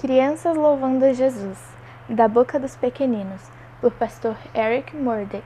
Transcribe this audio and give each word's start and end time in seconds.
Crianças 0.00 0.56
louvando 0.56 1.04
a 1.04 1.12
Jesus, 1.12 1.58
da 2.08 2.26
boca 2.26 2.58
dos 2.58 2.74
pequeninos, 2.74 3.42
por 3.82 3.92
pastor 3.92 4.34
Eric 4.54 4.96
Murdock. 4.96 5.44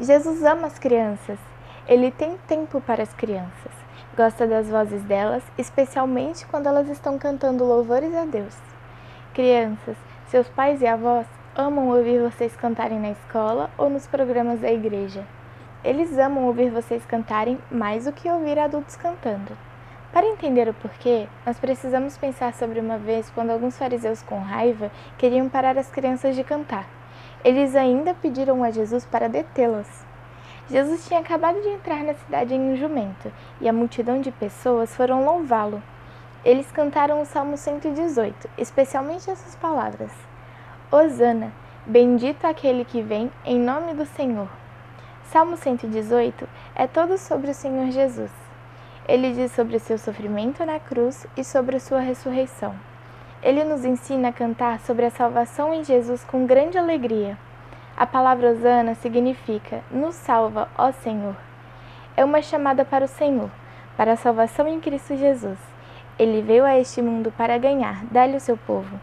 Jesus 0.00 0.42
ama 0.42 0.66
as 0.66 0.76
crianças. 0.76 1.38
Ele 1.86 2.10
tem 2.10 2.36
tempo 2.48 2.80
para 2.80 3.00
as 3.00 3.14
crianças. 3.14 3.70
Gosta 4.16 4.44
das 4.44 4.68
vozes 4.68 5.04
delas, 5.04 5.44
especialmente 5.56 6.44
quando 6.46 6.66
elas 6.66 6.88
estão 6.88 7.16
cantando 7.16 7.64
louvores 7.64 8.12
a 8.12 8.24
Deus. 8.24 8.56
Crianças, 9.32 9.96
seus 10.26 10.48
pais 10.48 10.82
e 10.82 10.86
avós 10.88 11.24
amam 11.54 11.90
ouvir 11.90 12.20
vocês 12.20 12.56
cantarem 12.56 12.98
na 12.98 13.12
escola 13.12 13.70
ou 13.78 13.88
nos 13.88 14.08
programas 14.08 14.58
da 14.58 14.72
igreja. 14.72 15.24
Eles 15.84 16.18
amam 16.18 16.42
ouvir 16.46 16.70
vocês 16.70 17.06
cantarem 17.06 17.56
mais 17.70 18.06
do 18.06 18.12
que 18.12 18.28
ouvir 18.28 18.58
adultos 18.58 18.96
cantando. 18.96 19.67
Para 20.12 20.26
entender 20.26 20.66
o 20.68 20.74
porquê, 20.74 21.28
nós 21.44 21.58
precisamos 21.58 22.16
pensar 22.16 22.54
sobre 22.54 22.80
uma 22.80 22.96
vez 22.96 23.30
quando 23.30 23.50
alguns 23.50 23.76
fariseus 23.76 24.22
com 24.22 24.40
raiva 24.40 24.90
queriam 25.18 25.50
parar 25.50 25.76
as 25.76 25.90
crianças 25.90 26.34
de 26.34 26.42
cantar. 26.42 26.88
Eles 27.44 27.76
ainda 27.76 28.14
pediram 28.14 28.64
a 28.64 28.70
Jesus 28.70 29.04
para 29.04 29.28
detê-las. 29.28 30.06
Jesus 30.70 31.06
tinha 31.06 31.20
acabado 31.20 31.60
de 31.60 31.68
entrar 31.68 32.02
na 32.02 32.14
cidade 32.14 32.54
em 32.54 32.72
um 32.72 32.76
jumento, 32.76 33.30
e 33.60 33.68
a 33.68 33.72
multidão 33.72 34.20
de 34.20 34.30
pessoas 34.30 34.96
foram 34.96 35.24
louvá-lo. 35.24 35.82
Eles 36.42 36.72
cantaram 36.72 37.20
o 37.20 37.26
Salmo 37.26 37.56
118, 37.56 38.48
especialmente 38.56 39.30
essas 39.30 39.56
palavras: 39.56 40.12
Hosana, 40.90 41.52
bendito 41.86 42.46
aquele 42.46 42.84
que 42.84 43.02
vem 43.02 43.30
em 43.44 43.58
nome 43.58 43.92
do 43.92 44.06
Senhor. 44.06 44.48
Salmo 45.24 45.56
118 45.56 46.48
é 46.74 46.86
todo 46.86 47.18
sobre 47.18 47.50
o 47.50 47.54
Senhor 47.54 47.90
Jesus. 47.90 48.47
Ele 49.08 49.32
diz 49.32 49.52
sobre 49.52 49.78
seu 49.78 49.96
sofrimento 49.96 50.66
na 50.66 50.78
cruz 50.78 51.26
e 51.34 51.42
sobre 51.42 51.80
sua 51.80 51.98
ressurreição. 51.98 52.74
Ele 53.42 53.64
nos 53.64 53.82
ensina 53.82 54.28
a 54.28 54.32
cantar 54.32 54.80
sobre 54.80 55.06
a 55.06 55.10
salvação 55.10 55.72
em 55.72 55.82
Jesus 55.82 56.22
com 56.24 56.44
grande 56.44 56.76
alegria. 56.76 57.38
A 57.96 58.06
palavra 58.06 58.50
Osana 58.50 58.94
significa 58.94 59.82
nos 59.90 60.14
salva, 60.14 60.68
ó 60.76 60.92
Senhor. 60.92 61.34
É 62.18 62.22
uma 62.22 62.42
chamada 62.42 62.84
para 62.84 63.06
o 63.06 63.08
Senhor, 63.08 63.50
para 63.96 64.12
a 64.12 64.16
salvação 64.16 64.68
em 64.68 64.78
Cristo 64.78 65.16
Jesus. 65.16 65.58
Ele 66.18 66.42
veio 66.42 66.66
a 66.66 66.78
este 66.78 67.00
mundo 67.00 67.32
para 67.34 67.56
ganhar, 67.56 68.04
dá-lhe 68.10 68.36
o 68.36 68.40
seu 68.40 68.58
povo. 68.58 69.00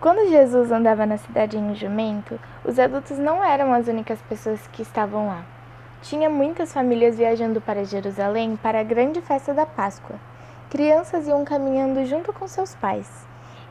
Quando 0.00 0.28
Jesus 0.28 0.72
andava 0.72 1.06
na 1.06 1.16
cidade 1.16 1.56
em 1.56 1.62
um 1.62 1.76
jumento, 1.76 2.40
os 2.64 2.76
adultos 2.76 3.20
não 3.20 3.44
eram 3.44 3.72
as 3.72 3.86
únicas 3.86 4.20
pessoas 4.22 4.66
que 4.66 4.82
estavam 4.82 5.28
lá. 5.28 5.44
Tinha 6.02 6.28
muitas 6.28 6.72
famílias 6.72 7.16
viajando 7.16 7.60
para 7.60 7.84
Jerusalém 7.84 8.58
para 8.60 8.80
a 8.80 8.82
grande 8.82 9.20
festa 9.20 9.54
da 9.54 9.64
Páscoa. 9.64 10.16
Crianças 10.68 11.28
iam 11.28 11.44
caminhando 11.44 12.04
junto 12.04 12.32
com 12.32 12.48
seus 12.48 12.74
pais, 12.74 13.08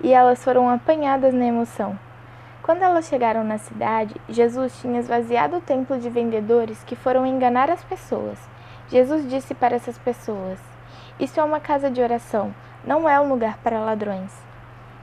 e 0.02 0.14
elas 0.14 0.42
foram 0.42 0.70
apanhadas 0.70 1.34
na 1.34 1.46
emoção. 1.46 2.00
Quando 2.64 2.84
elas 2.84 3.08
chegaram 3.08 3.44
na 3.44 3.58
cidade, 3.58 4.16
Jesus 4.30 4.80
tinha 4.80 5.02
esvaziado 5.02 5.58
o 5.58 5.62
templo 5.62 6.00
de 6.00 6.10
vendedores 6.10 6.82
que 6.86 6.96
foram 6.96 7.26
enganar 7.26 7.70
as 7.70 7.84
pessoas. 7.84 8.40
Jesus 8.88 9.30
disse 9.30 9.54
para 9.54 9.76
essas 9.76 9.98
pessoas: 9.98 10.58
Isso 11.20 11.38
é 11.38 11.44
uma 11.44 11.60
casa 11.60 11.92
de 11.92 12.02
oração, 12.02 12.56
não 12.86 13.10
é 13.10 13.20
um 13.20 13.28
lugar 13.28 13.58
para 13.58 13.82
ladrões. 13.82 14.32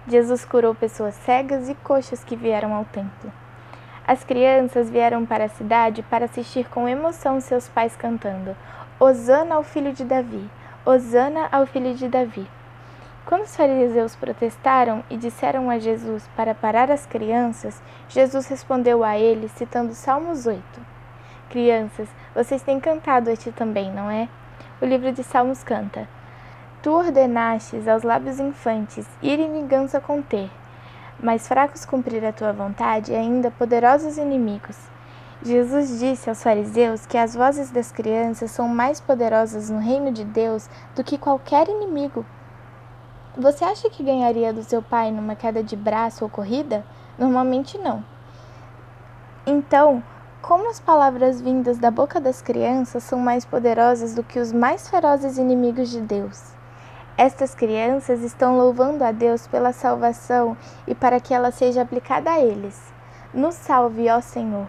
Jesus 0.07 0.47
curou 0.47 0.75
pessoas 0.75 1.15
cegas 1.15 1.69
e 1.69 1.75
coxas 1.75 2.25
que 2.25 2.35
vieram 2.35 2.73
ao 2.73 2.87
templo. 2.87 3.31
As 4.09 4.25
crianças 4.25 4.89
vieram 4.89 5.27
para 5.27 5.45
a 5.45 5.49
cidade 5.51 6.03
para 6.03 6.25
assistir 6.25 6.67
com 6.71 6.89
emoção 6.89 7.43
seus 7.43 7.69
pais 7.69 7.95
cantando: 7.95 8.57
Hosana 8.99 9.57
ao 9.57 9.63
filho 9.63 9.93
de 9.93 10.03
Davi! 10.03 10.51
Hosana 10.83 11.47
ao 11.53 11.67
filho 11.67 11.95
de 11.95 12.09
Davi! 12.09 12.49
Quando 13.27 13.43
os 13.43 13.55
fariseus 13.55 14.17
protestaram 14.17 15.05
e 15.11 15.17
disseram 15.19 15.69
a 15.69 15.79
Jesus 15.79 16.27
para 16.35 16.55
parar 16.55 16.91
as 16.91 17.05
crianças, 17.05 17.83
Jesus 18.09 18.47
respondeu 18.47 19.05
a 19.05 19.19
eles 19.19 19.53
citando 19.53 19.93
Salmos 19.93 20.47
8. 20.47 20.63
Crianças, 21.51 22.09
vocês 22.35 22.63
têm 22.63 22.81
cantado 22.81 23.29
este 23.29 23.53
também, 23.53 23.93
não 23.93 24.11
é? 24.11 24.27
O 24.81 24.87
livro 24.87 25.13
de 25.13 25.23
Salmos 25.23 25.63
canta: 25.63 26.09
Tu 26.83 26.91
ordenastes 26.91 27.87
aos 27.87 28.03
lábios 28.03 28.41
infantes 28.41 29.07
ir 29.21 29.39
em 29.39 29.53
vingança 29.53 30.01
conter 30.01 30.49
mais 31.23 31.49
fracos 31.49 31.85
cumprir 31.85 32.25
a 32.25 32.33
tua 32.33 32.53
vontade 32.53 33.13
e 33.13 33.17
ainda 33.17 33.51
poderosos 33.51 34.19
inimigos. 34.19 34.77
Jesus 35.43 36.01
disse 36.01 36.29
aos 36.29 36.43
fariseus 36.43 37.07
que 37.07 37.17
as 37.17 37.35
vozes 37.35 37.71
das 37.71 37.93
crianças 37.93 38.51
são 38.51 38.69
mais 38.69 39.01
poderosas 39.01 39.71
no 39.71 39.79
reino 39.79 40.11
de 40.11 40.25
Deus 40.25 40.69
do 40.97 41.05
que 41.05 41.17
qualquer 41.17 41.69
inimigo. 41.69 42.27
Você 43.37 43.65
acha 43.65 43.89
que 43.89 44.03
ganharia 44.03 44.53
do 44.53 44.65
seu 44.65 44.83
pai 44.83 45.13
numa 45.13 45.37
queda 45.37 45.63
de 45.63 45.77
braço 45.77 46.25
ou 46.25 46.31
corrida? 46.31 46.85
Normalmente 47.17 47.79
não. 47.79 48.05
Então, 49.47 50.03
como 50.43 50.71
as 50.71 50.81
palavras 50.81 51.41
vindas 51.41 51.79
da 51.79 51.91
boca 51.91 52.21
das 52.21 52.43
crianças 52.43 53.03
são 53.05 53.19
mais 53.19 53.45
poderosas 53.45 54.15
do 54.15 54.25
que 54.25 54.39
os 54.39 54.53
mais 54.53 54.89
ferozes 54.89 55.39
inimigos 55.39 55.89
de 55.89 56.01
Deus? 56.01 56.58
Estas 57.19 57.53
crianças 57.53 58.23
estão 58.23 58.57
louvando 58.57 59.03
a 59.03 59.11
Deus 59.11 59.45
pela 59.49 59.73
salvação 59.73 60.57
e 60.87 60.95
para 60.95 61.19
que 61.19 61.35
ela 61.35 61.51
seja 61.51 61.83
aplicada 61.83 62.31
a 62.31 62.39
eles. 62.39 62.81
Nos 63.35 63.57
salve, 63.57 64.09
ó 64.09 64.21
Senhor. 64.21 64.69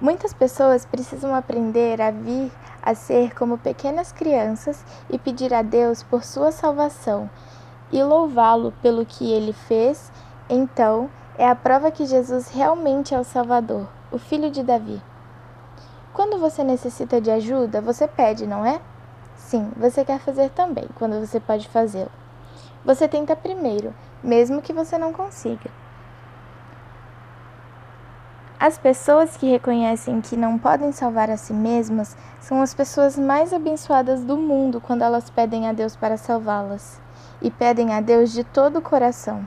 Muitas 0.00 0.34
pessoas 0.34 0.84
precisam 0.84 1.32
aprender 1.32 2.02
a 2.02 2.10
vir 2.10 2.50
a 2.82 2.92
ser 2.96 3.36
como 3.36 3.56
pequenas 3.56 4.10
crianças 4.10 4.84
e 5.08 5.16
pedir 5.16 5.54
a 5.54 5.62
Deus 5.62 6.02
por 6.02 6.24
sua 6.24 6.50
salvação 6.50 7.30
e 7.92 8.02
louvá-lo 8.02 8.72
pelo 8.82 9.06
que 9.06 9.32
ele 9.32 9.52
fez. 9.52 10.10
Então, 10.50 11.08
é 11.38 11.48
a 11.48 11.54
prova 11.54 11.92
que 11.92 12.04
Jesus 12.04 12.48
realmente 12.48 13.14
é 13.14 13.20
o 13.20 13.22
Salvador, 13.24 13.86
o 14.10 14.18
filho 14.18 14.50
de 14.50 14.64
Davi. 14.64 15.00
Quando 16.12 16.40
você 16.40 16.64
necessita 16.64 17.20
de 17.20 17.30
ajuda, 17.30 17.80
você 17.80 18.08
pede, 18.08 18.44
não 18.44 18.66
é? 18.66 18.80
Sim, 19.36 19.70
você 19.76 20.04
quer 20.04 20.18
fazer 20.18 20.50
também, 20.50 20.88
quando 20.96 21.20
você 21.20 21.38
pode 21.38 21.68
fazê-lo. 21.68 22.10
Você 22.84 23.06
tenta 23.06 23.36
primeiro, 23.36 23.94
mesmo 24.22 24.62
que 24.62 24.72
você 24.72 24.96
não 24.98 25.12
consiga. 25.12 25.70
As 28.58 28.78
pessoas 28.78 29.36
que 29.36 29.50
reconhecem 29.50 30.20
que 30.20 30.36
não 30.36 30.58
podem 30.58 30.90
salvar 30.90 31.28
a 31.28 31.36
si 31.36 31.52
mesmas 31.52 32.16
são 32.40 32.62
as 32.62 32.72
pessoas 32.72 33.18
mais 33.18 33.52
abençoadas 33.52 34.24
do 34.24 34.36
mundo 34.36 34.80
quando 34.80 35.02
elas 35.02 35.28
pedem 35.28 35.68
a 35.68 35.72
Deus 35.72 35.94
para 35.94 36.16
salvá-las. 36.16 37.00
E 37.42 37.50
pedem 37.50 37.92
a 37.92 38.00
Deus 38.00 38.32
de 38.32 38.42
todo 38.42 38.78
o 38.78 38.82
coração. 38.82 39.46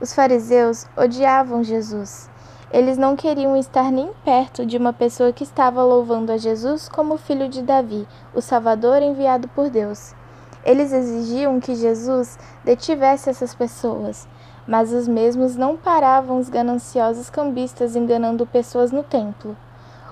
Os 0.00 0.14
fariseus 0.14 0.86
odiavam 0.96 1.62
Jesus 1.62 2.30
eles 2.70 2.98
não 2.98 3.16
queriam 3.16 3.56
estar 3.56 3.90
nem 3.90 4.10
perto 4.22 4.66
de 4.66 4.76
uma 4.76 4.92
pessoa 4.92 5.32
que 5.32 5.42
estava 5.42 5.82
louvando 5.82 6.30
a 6.30 6.36
Jesus 6.36 6.86
como 6.86 7.16
filho 7.16 7.48
de 7.48 7.62
Davi, 7.62 8.06
o 8.34 8.42
Salvador 8.42 9.00
enviado 9.00 9.48
por 9.48 9.70
Deus. 9.70 10.14
Eles 10.62 10.92
exigiam 10.92 11.58
que 11.60 11.74
Jesus 11.74 12.38
detivesse 12.62 13.30
essas 13.30 13.54
pessoas, 13.54 14.28
mas 14.66 14.92
os 14.92 15.08
mesmos 15.08 15.56
não 15.56 15.78
paravam 15.78 16.38
os 16.38 16.50
gananciosos 16.50 17.30
cambistas 17.30 17.96
enganando 17.96 18.46
pessoas 18.46 18.92
no 18.92 19.02
templo. 19.02 19.56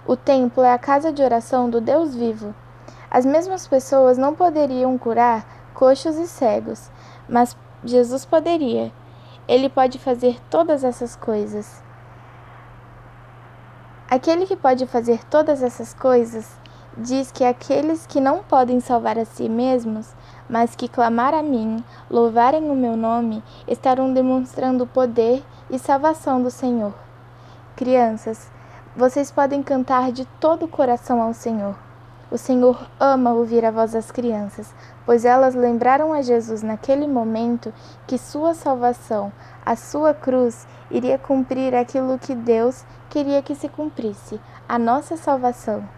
O 0.06 0.16
templo 0.16 0.62
é 0.62 0.72
a 0.72 0.78
casa 0.78 1.12
de 1.12 1.22
oração 1.22 1.68
do 1.68 1.78
Deus 1.78 2.14
vivo. 2.14 2.54
As 3.10 3.26
mesmas 3.26 3.68
pessoas 3.68 4.16
não 4.16 4.34
poderiam 4.34 4.96
curar 4.96 5.46
coxos 5.74 6.16
e 6.16 6.26
cegos, 6.26 6.90
mas 7.28 7.54
Jesus 7.84 8.24
poderia. 8.24 8.90
Ele 9.46 9.68
pode 9.68 9.98
fazer 9.98 10.40
todas 10.48 10.84
essas 10.84 11.14
coisas. 11.14 11.84
Aquele 14.16 14.46
que 14.46 14.56
pode 14.56 14.86
fazer 14.86 15.22
todas 15.26 15.62
essas 15.62 15.92
coisas 15.92 16.50
diz 16.96 17.30
que 17.30 17.44
aqueles 17.44 18.06
que 18.06 18.18
não 18.18 18.42
podem 18.42 18.80
salvar 18.80 19.18
a 19.18 19.26
si 19.26 19.46
mesmos, 19.46 20.14
mas 20.48 20.74
que 20.74 20.88
clamar 20.88 21.34
a 21.34 21.42
mim, 21.42 21.84
louvarem 22.10 22.70
o 22.70 22.74
meu 22.74 22.96
nome, 22.96 23.44
estarão 23.68 24.14
demonstrando 24.14 24.84
o 24.84 24.86
poder 24.86 25.44
e 25.68 25.78
salvação 25.78 26.42
do 26.42 26.50
Senhor. 26.50 26.94
Crianças, 27.76 28.50
vocês 28.96 29.30
podem 29.30 29.62
cantar 29.62 30.10
de 30.10 30.24
todo 30.40 30.64
o 30.64 30.68
coração 30.68 31.20
ao 31.20 31.34
Senhor. 31.34 31.85
O 32.28 32.36
Senhor 32.36 32.88
ama 32.98 33.32
ouvir 33.32 33.64
a 33.64 33.70
voz 33.70 33.92
das 33.92 34.10
crianças, 34.10 34.74
pois 35.04 35.24
elas 35.24 35.54
lembraram 35.54 36.12
a 36.12 36.22
Jesus 36.22 36.60
naquele 36.60 37.06
momento 37.06 37.72
que 38.04 38.18
sua 38.18 38.52
salvação, 38.52 39.32
a 39.64 39.76
sua 39.76 40.12
cruz, 40.12 40.66
iria 40.90 41.18
cumprir 41.18 41.72
aquilo 41.72 42.18
que 42.18 42.34
Deus 42.34 42.84
queria 43.08 43.40
que 43.42 43.54
se 43.54 43.68
cumprisse, 43.68 44.40
a 44.68 44.76
nossa 44.76 45.16
salvação. 45.16 45.88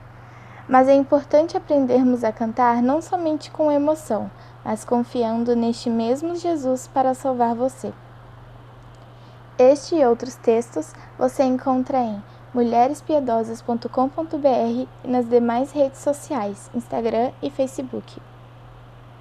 Mas 0.69 0.87
é 0.87 0.95
importante 0.95 1.57
aprendermos 1.57 2.23
a 2.23 2.31
cantar 2.31 2.83
não 2.83 3.01
somente 3.01 3.51
com 3.51 3.73
emoção, 3.73 4.31
mas 4.63 4.85
confiando 4.85 5.57
neste 5.57 5.89
mesmo 5.89 6.37
Jesus 6.37 6.87
para 6.87 7.15
salvar 7.15 7.55
você. 7.55 7.91
Este 9.59 9.97
e 9.97 10.05
outros 10.05 10.37
textos 10.37 10.95
você 11.19 11.43
encontra 11.43 11.99
em 11.99 12.23
mulherespiedosas.com.br 12.55 14.87
e 15.05 15.09
nas 15.09 15.29
demais 15.29 15.73
redes 15.73 16.01
sociais, 16.01 16.71
Instagram 16.75 17.31
e 17.43 17.51
Facebook. 17.51 18.17